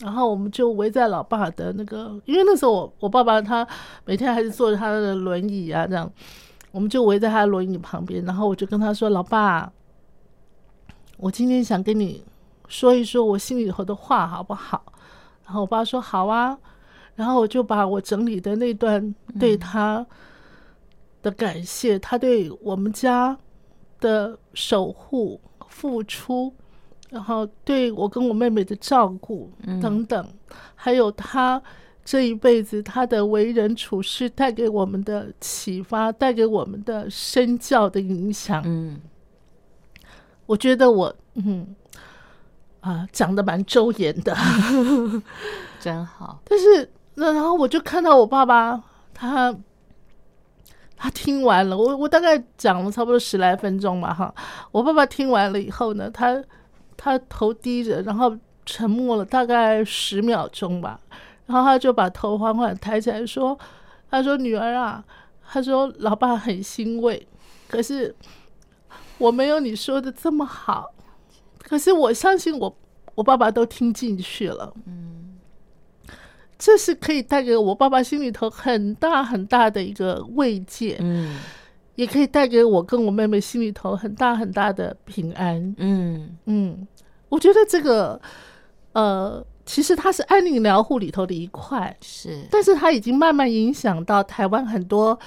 [0.00, 3.66] 然后我们就围在老爸的那个，因为那时候我我爸爸他
[4.04, 6.10] 每天还是坐着他的轮椅啊，这样，
[6.72, 9.72] 我们就围在他的轮椅旁边，然后我就跟他说：“老爸，
[11.16, 12.22] 我今天想跟你
[12.68, 14.84] 说一说我心里头的话，好不好？”
[15.44, 16.58] 然后我爸说：“好啊。”
[17.16, 20.04] 然后我就把我整理的那段对他
[21.22, 23.38] 的感谢，他对我们家
[24.00, 26.52] 的守护、付出，
[27.10, 29.48] 然后对我跟我妹妹的照顾
[29.80, 30.28] 等等，
[30.74, 31.62] 还有他
[32.04, 38.60] 这一辈子他的为人处事带给我们的启发，带给我们的身教的影响。
[38.66, 39.00] 嗯，
[40.46, 41.74] 我觉得我嗯
[42.84, 44.36] 啊讲的蛮周延的，
[45.80, 46.40] 真好。
[46.44, 46.90] 但是。
[47.16, 48.82] 那然后我就看到我爸爸，
[49.14, 49.54] 他
[50.96, 54.34] 他听完了，我我大概讲了差不多十来分钟嘛哈。
[54.72, 56.42] 我爸爸听完了以后呢，他
[56.96, 60.98] 他头低着，然后沉默了大概十秒钟吧，
[61.46, 63.56] 然后他就把头缓缓抬起来说
[64.10, 65.04] ：“他说女儿啊，
[65.48, 67.28] 他说老爸很欣慰，
[67.68, 68.12] 可是
[69.18, 70.93] 我没有你说的这么好，
[71.64, 72.76] 可是我相信我
[73.16, 75.10] 我爸爸都听进去了。”嗯。
[76.56, 81.38] 这是可以带给我爸爸心里头很大很大的一个慰藉，嗯，
[81.96, 86.86] 也可以带给我跟我妹妹心里头很大很大的平安，嗯嗯，
[87.28, 88.18] 我觉得这个，
[88.92, 95.18] 呃，其实它是安宁疗护里头的一块，是，但是它已经慢慢影响到台湾很多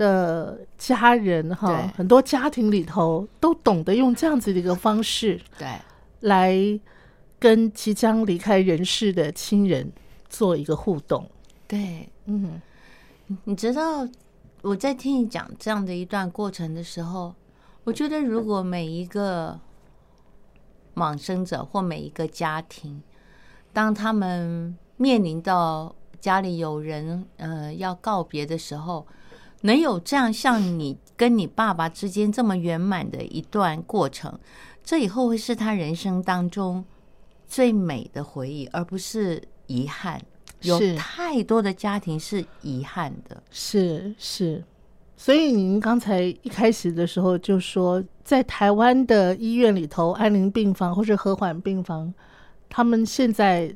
[0.00, 5.68] 的家人哈，很多家庭里头都懂得用这样子的一个方式，对，
[6.20, 6.80] 来
[7.38, 9.92] 跟即将离开人世的亲人。
[10.32, 11.28] 做一个互动，
[11.66, 12.62] 对，嗯，
[13.42, 14.06] 你知道
[14.62, 17.34] 我在听你讲这样的一段过程的时候，
[17.82, 19.58] 我觉得如果每一个
[20.94, 23.02] 往生者或每一个家庭，
[23.72, 29.04] 当他们面临到家里有人呃要告别的时候，
[29.62, 34.38] 能有这样像你跟你爸爸之间这么圆满的一段过程，
[34.82, 36.84] 这以后会是他人生当中
[37.46, 39.42] 最美的回忆，而不是。
[39.72, 40.20] 遗憾，
[40.62, 44.64] 有太多的家庭是遗憾的，是是，
[45.16, 52.12] 所以您刚才一开始的时候就说，在台湾的医院里头，安宁病房或者和缓病房，
[52.68, 53.72] 他们现在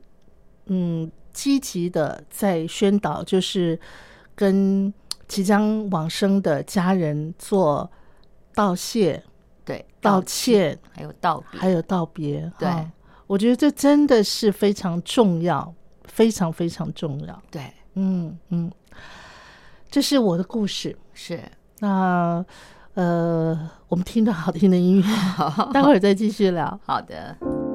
[0.66, 3.78] 嗯积极的在宣导，就是
[4.34, 4.92] 跟
[5.28, 7.90] 即将往生的家人做
[8.54, 9.22] 道谢，
[9.64, 12.68] 对，道歉，还有道别，还有道别，对，
[13.26, 15.74] 我觉得这真的是非常重要。
[16.06, 18.70] 非常非常重要，对，嗯嗯，
[19.90, 21.42] 这是我的故事，是。
[21.80, 22.44] 那
[22.92, 25.04] 呃，我们听到好听的音乐，
[25.72, 27.73] 待会儿再继续聊，好的。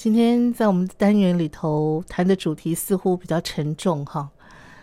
[0.00, 4.26] 今天在我们单元里头谈的主题似乎比较沉重哈，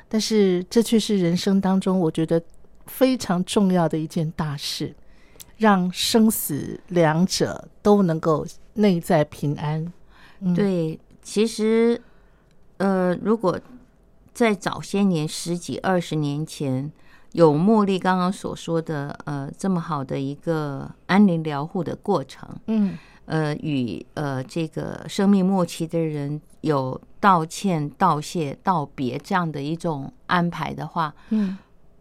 [0.07, 2.39] 但是这却是人生当中我觉得
[2.85, 4.95] 非常重要的一件大事，
[5.57, 8.45] 让生死两者都能够
[8.75, 9.91] 内在平安。
[10.41, 11.99] 嗯，对，其实，
[12.77, 13.59] 呃，如果
[14.35, 16.91] 在早些年十几二十年前，
[17.31, 22.95] 有茉莉刚刚所说的，呃，这么好的一个安宁疗护的过程，嗯
[23.27, 31.57] 呃，与呃这个生命末期的人有道歉、道谢、道别这样的一种安排的话，嗯。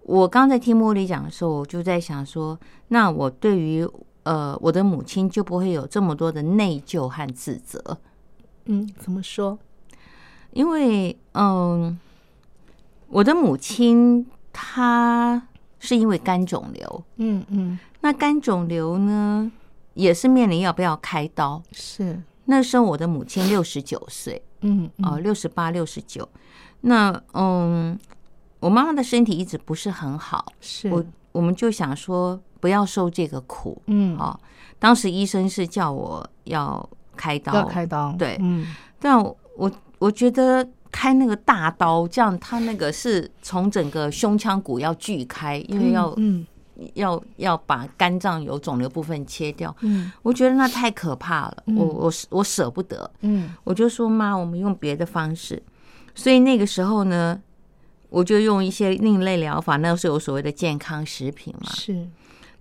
[0.09, 2.57] 我刚才听茉莉讲的时候，我就在想说，
[2.89, 3.85] 那我对于
[4.22, 7.99] 呃我的母亲就不会有这么多的内疚和自责，
[8.66, 9.59] 嗯，怎么说？
[10.53, 11.99] 因为嗯，
[13.09, 15.43] 我的母亲她
[15.81, 19.51] 是因为肝肿瘤，嗯嗯，那肝肿瘤呢
[19.97, 21.61] 也是面临要不要开刀。
[21.72, 26.28] 是，那时候我的母亲六十九岁，嗯哦，六十八、六十九。
[26.82, 27.99] 那嗯，
[28.61, 33.82] 我妈妈的身体一直不是很好，是，我我们就想说不要受这个苦。
[33.86, 34.38] 嗯，哦。
[34.78, 38.36] 当时医生是叫我要开刀，要开刀，对。
[38.40, 38.74] 嗯。
[39.01, 46.47] 但我我我觉得开那个大刀，这样他那个是从整个胸腔骨要锯开，因为要、嗯
[46.95, 55.62] 要要把肝脏有肿瘤部分切掉，嗯我觉得那太可怕了，嗯我我我舍不得，嗯我就说妈，我们用别的方式。
[56.14, 57.41] 所以那个时候呢，
[58.09, 61.70] 我就用一些另类疗法，那是有所谓的健康食品嘛。
[61.72, 62.09] 是，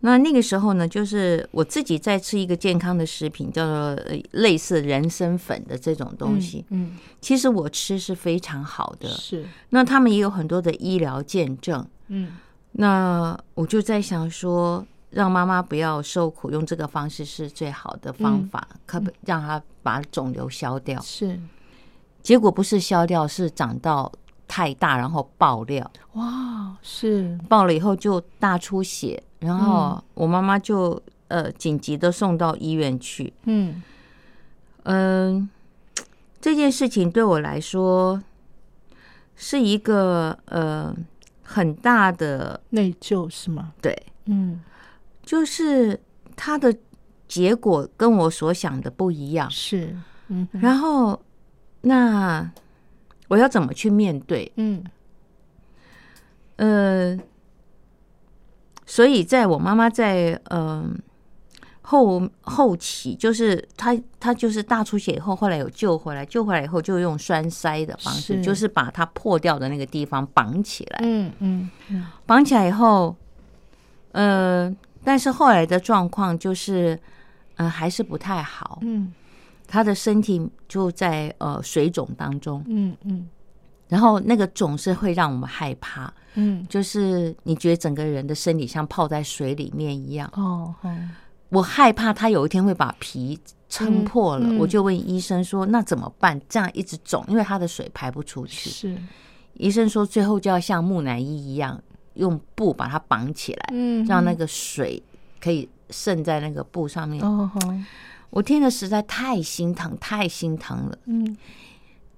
[0.01, 6.66] 那那个时候呢，就是我自己在吃一个健康的食品，叫做呃类似人参粉的这种东西。
[6.70, 9.07] 嗯，其实我吃是非常好的。
[9.07, 11.88] 是，那他们也有很多的医疗见证。
[12.07, 12.34] 嗯
[12.78, 20.99] 那我就在想说，让妈妈不要受苦，用这个方式是最好的方法，可不让她把肿瘤消掉。
[21.01, 21.39] 是，
[22.21, 24.11] 结果不是消掉，是长到
[24.45, 25.89] 太大，然后爆掉。
[26.15, 33.32] 哇，是，爆了以后就大出血，然后我妈妈就呃紧急的送到医院去。
[33.45, 33.82] 嗯
[34.84, 35.49] 嗯，
[36.41, 38.21] 这件事情对我来说
[39.36, 40.93] 是一个呃
[41.45, 43.71] 很大的内疚是吗？
[43.79, 44.59] 对，嗯，
[45.23, 45.97] 就是
[46.35, 46.75] 他的
[47.27, 49.49] 结果跟我所想的不一样。
[49.51, 49.95] 是，
[50.27, 51.21] 嗯然后
[51.81, 52.51] 那
[53.27, 54.51] 我要怎么去面对？
[54.55, 54.83] 嗯
[56.57, 57.17] 呃，
[58.85, 60.97] 所以在我妈妈在嗯、
[61.86, 68.41] 后后期，就是他他就是大出血以后，后来有救回来，救回来以后就用栓塞的方式，是。
[68.41, 72.05] 就是把它破掉的那个地方绑起来，嗯嗯嗯。
[72.25, 73.15] 绑起来以后，
[74.13, 76.99] 呃，但是后来的状况就是，
[77.57, 79.13] 呃，还是不太好，嗯。
[79.67, 83.27] 他的身体就在呃水肿当中，嗯嗯。
[83.88, 86.11] 然后那个肿是会让我们害怕。
[86.33, 90.27] 嗯，就是你觉得整个人的身体像泡在水里面一样。
[90.36, 90.91] 哦哦，
[91.56, 93.39] 我害怕他有一天会把皮
[93.70, 96.39] 撑破了，嗯嗯我就问医生说：“那怎么办？
[96.49, 98.70] 这样一直肿，因为他的水排不出去。
[98.70, 98.97] 是，”
[99.56, 101.82] 医生说最后就要像木乃伊一样，
[102.16, 105.01] 用布把它绑起来，嗯让那个水
[105.41, 107.24] 可以渗在那个布上面。
[107.24, 107.84] 哦哦，
[108.30, 110.97] 我听的实在太心疼，太心疼了。
[111.06, 111.38] 嗯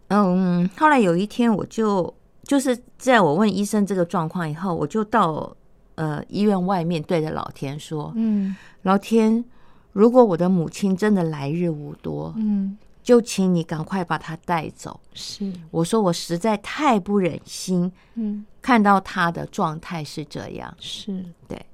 [0.10, 2.12] 嗯，后来有一天，我就
[2.44, 5.56] 就是在我问医生这个状况以后，我就到
[5.98, 8.56] 呃医院外面对着老天说：“嗯。
[8.84, 9.44] 老天，
[9.92, 15.00] 如果我的母亲真的来日无多，嗯，就请你赶快把她带走。
[15.14, 18.46] 是，”我说我实在太不忍心嗯。
[18.62, 20.74] 看到她的状态是这样。
[20.80, 21.26] 是。
[21.48, 21.66] 对，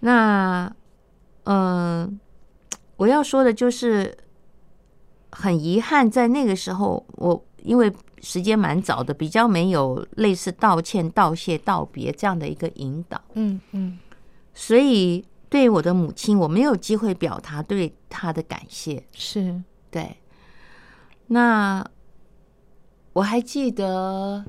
[0.00, 0.72] 那，
[1.44, 2.18] 嗯、
[2.96, 4.16] 我要说的就是，
[5.32, 7.92] 很遗憾，在那个时候，我因为
[8.22, 13.98] 时间蛮早的，比较没有类似道歉、道谢、道别这样的一个引导，嗯嗯。
[14.54, 19.04] 所以对我的母亲，我没有机会表达对她的感谢。
[19.12, 19.60] 是，
[19.90, 20.16] 对，
[21.26, 21.84] 那
[23.12, 24.44] 我还记得，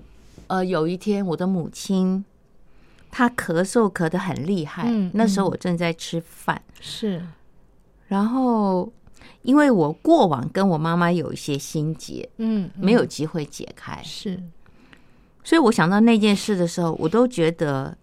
[0.47, 2.23] 呃，有一天我的母亲
[3.11, 5.51] 她咳嗽咳得很厉害，嗯那时候嗯。
[5.51, 7.21] 我正在吃饭，是，
[8.07, 8.91] 然后
[9.41, 14.41] 因为我过往跟我妈妈有一些心结，嗯，没有机会解开，是，
[15.43, 17.97] 所以我想到那件事的时候，我都觉得。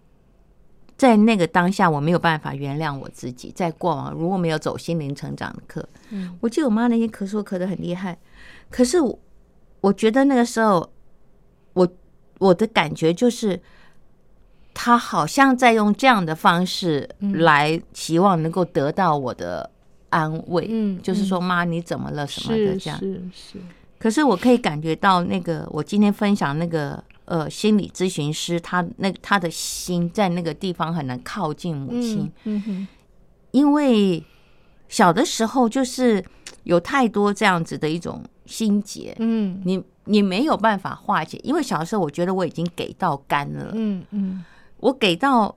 [0.97, 3.51] 在那个当下，我没有办法原谅我自己。
[3.53, 8.17] 在过往，如果没有走心灵成长的课，嗯我记得我妈那天咳嗽咳得很厉害，
[8.69, 9.19] 可是我
[9.81, 10.89] 我觉得那个时候，
[11.73, 11.85] 我
[12.39, 13.61] 我的感觉就是，
[14.73, 19.69] 她好像在用这样的方式嗯来期望能够得到我的
[20.15, 22.25] 安慰，嗯就是说妈你怎么了？
[22.25, 22.97] 什么的这样。
[22.97, 23.59] 是是，
[23.99, 32.87] 可是我可以感觉到那个我今天分享那个呃心理咨询师，他那他的心在那个地方很难靠近母亲，嗯哼，
[33.51, 34.23] 因为
[34.87, 36.23] 小的时候就是
[36.63, 39.61] 有太多这样子的一种心结，嗯。
[39.65, 44.45] 你你没有办法化解，因为小的时候我觉得我已经给到干了，嗯嗯，
[44.77, 45.55] 我给到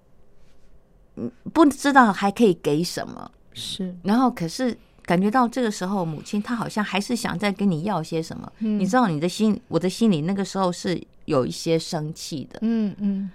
[1.16, 8.78] 嗯不知道还可以给什么，是，然后可是感觉到这个时候母亲她好像还是想再跟你要些什么，嗯。
[8.78, 13.30] 你知道你的心我的心里那个时候是有一些生气的，嗯嗯。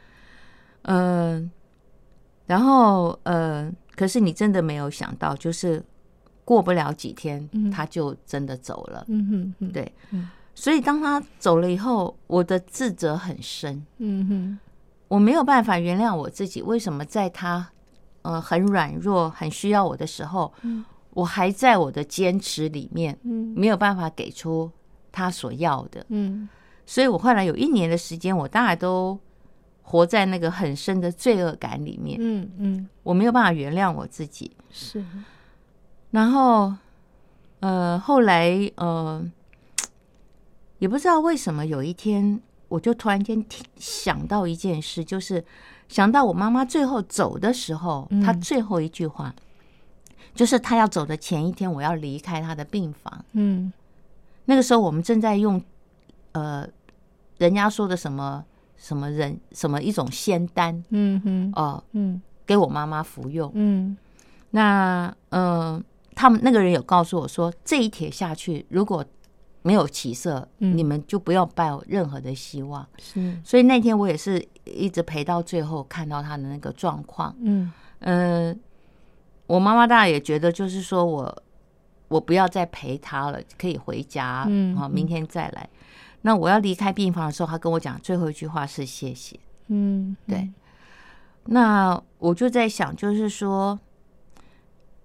[0.83, 1.51] 嗯、
[2.45, 5.83] 然后呃，可是你真的没有想到，就是
[6.43, 7.69] 过不了几天，嗯。
[7.69, 9.05] 他就真的走了。
[9.07, 9.91] 嗯哼哼，对。
[10.11, 10.29] 嗯。
[10.55, 14.59] 所以当他走了以后，我的自责很深，嗯哼，
[15.07, 17.71] 我没有办法原谅我自己，为什么在他
[18.23, 20.83] 呃很软弱、很需要我的时候，嗯。
[21.11, 23.53] 我还在我的坚持里面，嗯。
[23.55, 24.71] 没有办法给出
[25.11, 26.03] 他所要的。
[26.09, 26.49] 嗯。
[26.85, 29.17] 所以我后来有一年的时间，我大概都
[29.81, 34.51] 活在那个很深的罪恶感里面，嗯嗯，我没有办法原谅我自己。
[34.71, 35.05] 是，
[36.11, 36.73] 然后，
[37.59, 39.23] 呃，后来呃，
[40.79, 45.43] 也不知道为什么，有一天我就突然间听想到一件事，就是
[45.87, 48.21] 想到我妈妈最后走的时候，嗯。
[48.21, 49.33] 她最后一句话，
[50.33, 53.25] 就是她要走的前一天，我要离开她的病房。
[53.33, 53.71] 嗯。
[54.45, 55.61] 那个时候我们正在用，
[56.33, 56.67] 呃，
[57.37, 58.43] 人家说的什么
[58.75, 62.21] 什么人什么一种仙丹嗯哼，哦、嗯。
[62.45, 63.51] 给我妈妈服用。
[63.53, 63.97] 嗯。
[64.51, 65.83] 那嗯、呃
[66.15, 69.03] 他们那个人有告诉我说，这一帖下去如果
[69.63, 72.87] 没有起色，嗯你们就不要抱任何的希望。
[72.99, 77.35] 是，所以那天我也是一直陪到最后，看到他的那个状况。
[77.39, 78.55] 嗯呃、
[79.47, 81.43] 我妈妈当然也觉得，就是说我
[82.09, 85.67] 我不要再陪他了，可以回家，好，嗯好明天再来。
[86.21, 89.39] 那我要离开病房的时候，他跟我讲最后一句话是谢谢。
[89.67, 90.49] 嗯，对，
[91.45, 93.79] 那我就在想，就是说，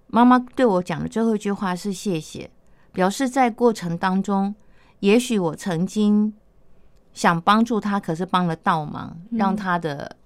[0.09, 2.51] 妈妈对我讲的最后一句话是谢谢，
[2.93, 4.55] 表示在过程当中，
[5.01, 6.33] 也许我曾经
[7.13, 10.17] 想帮助他，可是帮了倒忙，让他的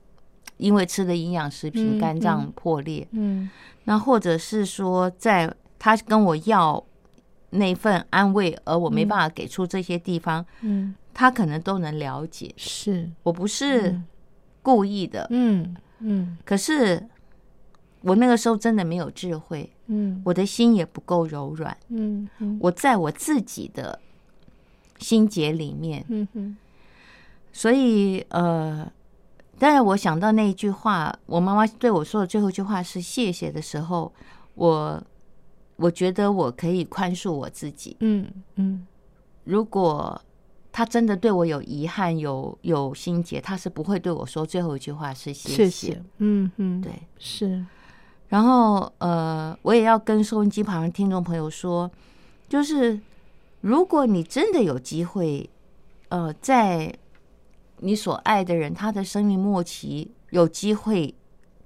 [0.56, 3.06] 因为吃的营养食品，嗯肝脏破裂。
[3.12, 3.50] 嗯
[3.84, 6.82] 那或者是说，在他跟我要
[7.50, 12.54] 那份安慰，而我没办法给出这些地方，嗯，他可能都能了解。
[12.56, 14.04] 是，我不是嗯。
[14.62, 16.38] 故意的，嗯嗯。
[16.44, 17.04] 可是
[18.02, 20.20] 我那个时候真的没有智慧，嗯。
[20.24, 21.76] 我的心也不够柔软。
[21.88, 22.58] 嗯嗯。
[22.60, 23.98] 我在我自己的
[24.98, 26.56] 心结里面，嗯哼
[27.52, 28.90] 所以呃，
[29.58, 34.12] 当然我想到那一句话，我妈妈对我说的最后一句话是谢谢的时候，
[34.54, 35.02] 我
[35.76, 37.96] 我觉得我可以宽恕我自己。
[38.00, 38.26] 嗯
[38.56, 38.86] 嗯。
[39.44, 40.20] 如果
[40.70, 45.50] 他真的对我有遗憾、有有心结，他是不会对我说最后一句话是谢。
[45.50, 47.62] 谢谢，嗯嗯，对，是，
[48.32, 51.90] 然后呃，我也要跟收音机旁的听众朋友说，
[52.48, 52.98] 就是
[53.60, 55.50] 如果你真的有机会，
[56.08, 56.90] 呃，在
[57.80, 61.14] 你所爱的人他的生命末期有机会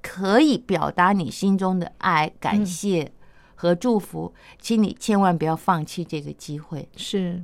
[0.03, 3.13] 可以表达你心中的爱、感谢
[3.55, 6.89] 和祝福，请你千万不要放弃这个机会。
[6.97, 7.41] 是，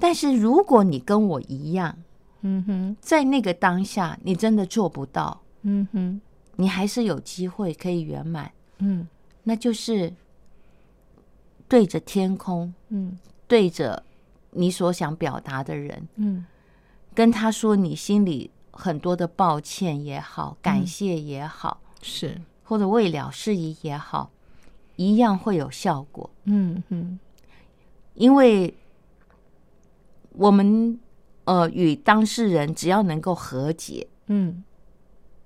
[0.00, 1.94] 但是如果你跟我一样，
[2.40, 2.96] 嗯哼。
[3.02, 6.18] 在那个当下你真的做不到，嗯哼
[6.56, 8.50] 你还是有机会可以圆满。
[8.78, 9.06] 嗯。
[9.44, 10.12] 那就是
[11.68, 13.18] 对着天空，嗯。
[13.48, 14.02] 对着
[14.50, 16.44] 你所想表达的人，嗯。
[17.14, 24.30] 跟他说你心里很多的抱歉也好，感谢也好，是，或者未了事宜也好，
[24.96, 26.28] 一样会有效果。
[26.44, 27.18] 嗯嗯。
[28.14, 28.74] 因为
[30.32, 30.98] 我们
[31.44, 34.64] 呃与当事人只要能够和解，嗯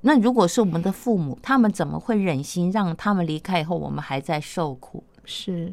[0.03, 5.05] 那如果是我们的父母，他们怎么会忍心让他们离开以后，我们还在受苦？
[5.25, 5.73] 是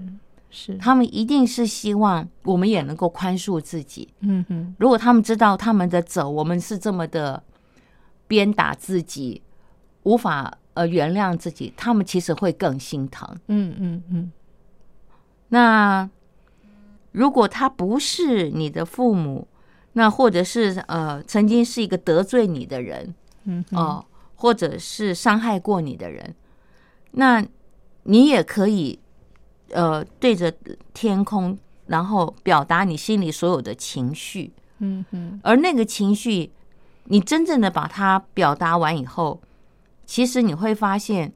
[0.50, 4.14] 是，他们一定是希望我们也能够宽恕自己。
[4.20, 7.42] 嗯哼如果他们知道他们的走，我们是这么的
[8.28, 9.42] 鞭打自己，
[10.04, 13.28] 无法呃原谅自己，他们其实会更心疼。
[13.48, 14.32] 嗯嗯嗯
[15.50, 16.10] 那
[17.14, 19.48] 如果他不是你的父母，
[19.94, 23.16] 那或者是呃曾经是一个得罪你的人
[23.46, 24.06] 嗯哼哦、
[24.38, 26.34] 或者是伤害过你的人，
[27.12, 27.46] 那
[28.04, 28.98] 你也可以
[29.72, 30.52] 呃对着
[30.94, 31.58] 天空，
[31.88, 34.54] 然后表达你心里所有的情绪。
[34.80, 36.52] 嗯哼而那个情绪，
[37.06, 39.42] 你真正的把它表达完以后，
[40.06, 41.34] 其实你会发现，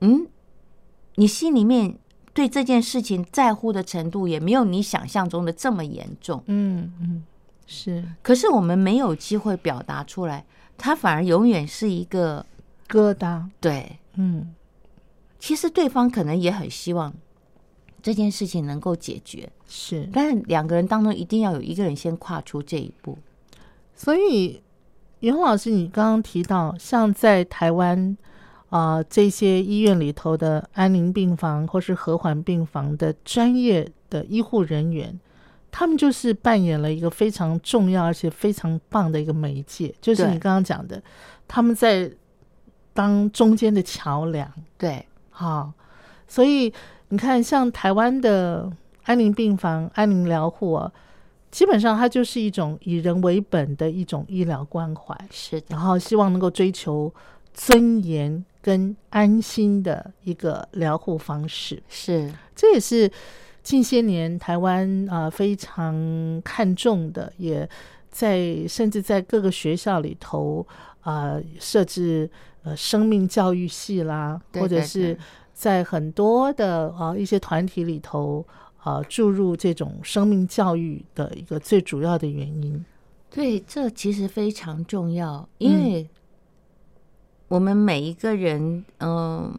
[0.00, 0.26] 嗯，
[1.16, 1.98] 你心里面
[2.32, 6.42] 对这件事情在乎的程度也没有你想象中的这么严重。
[6.46, 7.24] 嗯嗯，
[7.66, 10.46] 是可是我们没有机会表达出来，
[10.76, 12.44] 它反而永远是一个
[12.88, 13.44] 疙瘩。
[13.60, 13.98] 对。
[14.14, 14.54] 嗯
[15.40, 17.12] 其实对方可能也很希望
[18.00, 23.18] 这件事情能够解决，是，但是两个人当中一定要有一个人先跨出这一步。
[23.94, 24.62] 所以
[25.20, 28.16] 于红老师，你刚刚提到，像在台湾
[28.70, 35.20] 啊、这些医院里头的安宁病房或是和缓病房的专业的医护人员，
[35.76, 41.02] 他们就是扮演了一个非常重要而且非常棒的一个媒介，就是你刚刚讲的，
[41.48, 42.08] 他们在
[42.92, 44.48] 当中间的桥梁。
[44.78, 45.72] 对，好，
[46.28, 46.72] 所以
[47.08, 48.70] 你看，像台湾的
[49.02, 50.92] 安宁病房、安宁疗护啊，
[51.50, 57.12] 基本上它就是一种以人为本的一种医疗关怀，是的，然后希望能够追求
[57.52, 61.82] 尊严跟安心的一个疗护方式。
[61.88, 63.10] 是这也是
[63.64, 67.68] 近些年台湾啊、呃非常看重的，也
[68.10, 70.64] 在甚至在各个学校里头
[71.00, 72.30] 啊、呃设置
[72.62, 75.18] 呃生命教育系啦，对对或者是
[75.54, 78.46] 在很多的啊、呃一些团体里头
[78.76, 82.84] 啊、呃注入这种生命教育的一个最主要的原因。
[83.30, 86.06] 对，这其实非常重要，因为
[87.48, 89.58] 我们每一个人，嗯、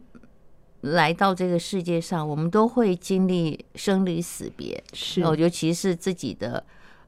[0.92, 6.62] 来到这个世界上，我们都会经历生离死别，是哦，尤其是自己的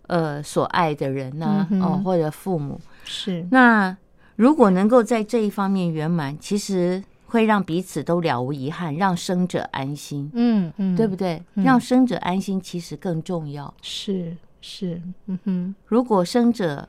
[0.06, 2.80] 呃所爱的人呐、嗯哦，或者父母。
[3.04, 3.96] 是，那
[4.36, 11.42] 如果能够在这一方面圆满，其实会让彼此都了无遗憾，让生者安心，嗯嗯，对不对？
[11.54, 13.72] 嗯让生者安心其实更重要。
[13.82, 16.88] 是是，嗯哼，如果生者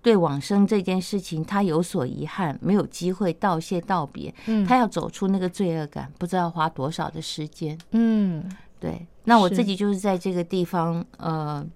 [0.00, 7.78] 对往生这件事情他有所遗憾，没有机会道谢道别，嗯他要走出那个罪恶感，不知道花多少的时间。
[7.90, 8.44] 嗯
[8.80, 11.66] 对，那我自己就是在这个地方，呃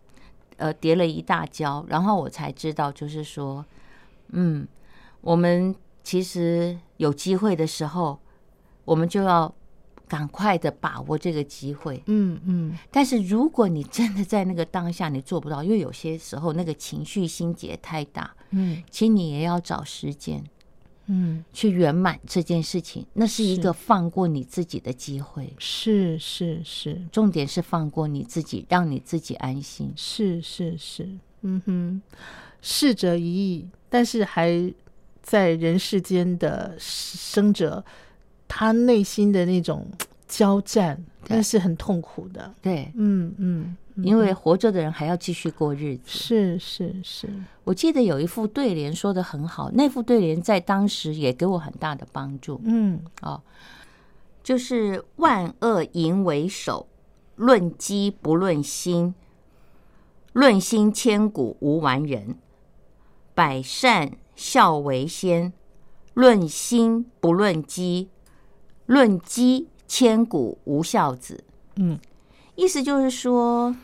[0.57, 3.65] 呃，跌了一大跤，然后我才知道，就是说，
[4.29, 4.67] 嗯，
[5.21, 8.21] 我们其实有机会的时候，
[8.85, 9.53] 我们就要
[10.13, 12.03] 赶快的把握这个机会。
[12.05, 18.83] 嗯嗯，但是如果你真的在那个当下你做不到，因为有些时候那个情绪心结太大，嗯。
[18.91, 20.45] 请你也要找时间
[21.07, 25.51] 嗯，去圆满这件事情，那是一个放过你自己的机会。
[25.59, 29.91] 是是是，重点是放过你自己，让你自己安心。
[29.97, 31.09] 是是是，
[31.41, 32.03] 嗯哼，
[32.61, 34.73] 逝者已矣，但是还
[35.23, 37.83] 在人世间的生者，
[38.55, 39.87] 他内心的那种
[40.29, 41.39] 交战，对。
[41.39, 42.53] 那是很痛苦的。
[42.61, 44.05] 对，嗯嗯，嗯。
[44.05, 46.03] 因为活着的人还要继续过日子。
[46.05, 47.31] 是是是，
[47.65, 52.61] 我记得有一副对联说的很好，那副对联在当时也给我很大的帮助。
[52.65, 53.01] 嗯。
[53.23, 53.41] 哦，
[54.43, 56.87] 就是万恶淫为首，
[57.37, 59.15] 论机不论心，
[60.35, 62.35] 论心千古无完人；
[63.35, 65.55] 百善孝为先，
[66.13, 68.11] 论心不论机，
[68.87, 71.45] 论机千古无孝子。
[71.77, 71.99] 嗯
[72.55, 73.75] 意思就是说，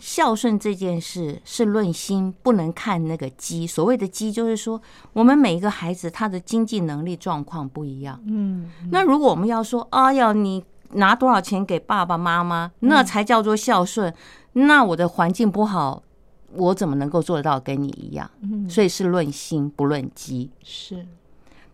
[0.00, 3.66] 孝顺这件事是论心，不能看那个机。
[3.66, 4.80] 所谓的机，就是说
[5.12, 8.20] 我们每一个孩子他的经济能力状况不一样。
[8.26, 14.12] 嗯那如果我们要说，哎呀，你拿多少钱给爸爸妈妈，那才叫做孝顺。
[14.54, 16.02] 那我的环境不好，
[16.54, 18.28] 我怎么能够做得到跟你一样？
[18.42, 20.50] 嗯，所以是论心，不论机。
[20.64, 21.06] 是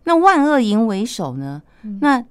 [0.03, 1.61] 那万恶淫为首呢？
[2.01, 2.23] 那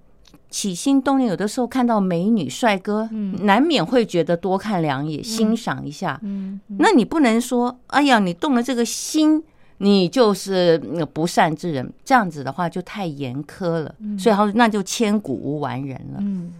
[0.50, 3.08] 起心动念，有的时候看到美女帅哥，
[3.40, 6.18] 难免会觉得多看两眼，欣赏一下。
[6.22, 9.44] 嗯那你不能说，哎呀，你动了这个心，
[9.78, 13.94] 你就是呃不善之人，这样子的话就太严苛了。
[14.18, 16.18] 所以他说，那就千古无完人了。
[16.20, 16.52] 嗯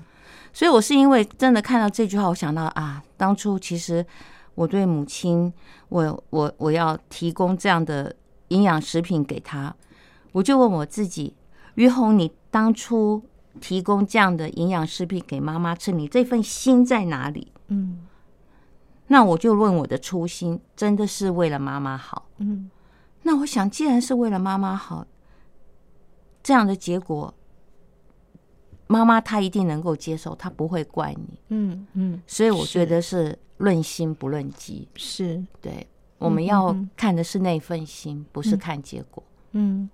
[0.52, 4.04] 所以我是因为真的看到这句话，我想到啊，当初其实
[4.54, 5.52] 我对母亲，
[5.88, 8.12] 我我我要提供这样的
[8.48, 9.72] 营养食品给她，
[10.38, 11.34] 我就问我自己，
[11.74, 13.20] 于红，你当初
[13.60, 17.52] 提供这样的营养食品给妈妈吃，你这份心在哪里？
[17.66, 18.06] 嗯
[19.08, 22.26] 那我就问我的初心，真的是为了妈妈好？
[22.36, 22.70] 嗯
[23.22, 25.04] 那我想，既然是为了妈妈好，
[26.42, 27.34] 这样的结果，
[28.86, 31.40] 妈妈她一定能够接受，她不会怪你。
[31.48, 35.84] 嗯嗯，所以我觉得是论心不论机，是对，
[36.18, 39.20] 我们要嗯看的是那份心，不是看结果。
[39.52, 39.88] 嗯，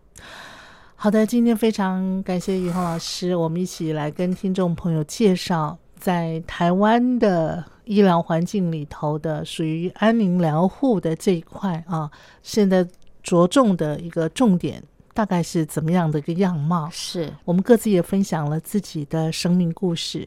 [0.96, 12.10] 好的，今天非常感谢于红老师，我们一起来跟听众朋友介绍在台湾的医疗环境里头的属于安宁疗护的这一块啊，
[12.42, 12.86] 现在
[13.22, 16.88] 着重的一个重点大概是怎么样的一个样貌。
[16.90, 20.26] 是我们各自也分享了自己的生命故事。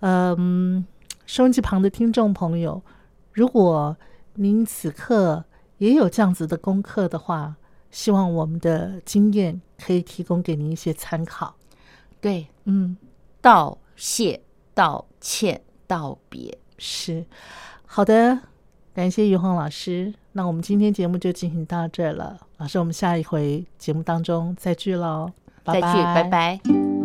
[0.00, 0.86] 嗯，
[1.26, 2.80] 收音机旁的听众朋友，
[3.32, 3.94] 如果
[4.34, 5.44] 您此刻
[5.76, 7.56] 也有这样子的功课的话，
[7.90, 11.54] 希望我们的经验可以提供给您一些参考。
[12.20, 12.96] 对，嗯，
[13.40, 14.40] 道谢、
[14.74, 16.56] 道歉、道别。
[16.78, 17.24] 是
[17.86, 18.38] 好的，
[18.94, 20.14] 感谢于红老师。
[20.32, 25.32] 那我们今天节目就进行到这了，老师，我们下一回节目当中再聚喽，
[25.64, 26.97] 再聚，拜拜。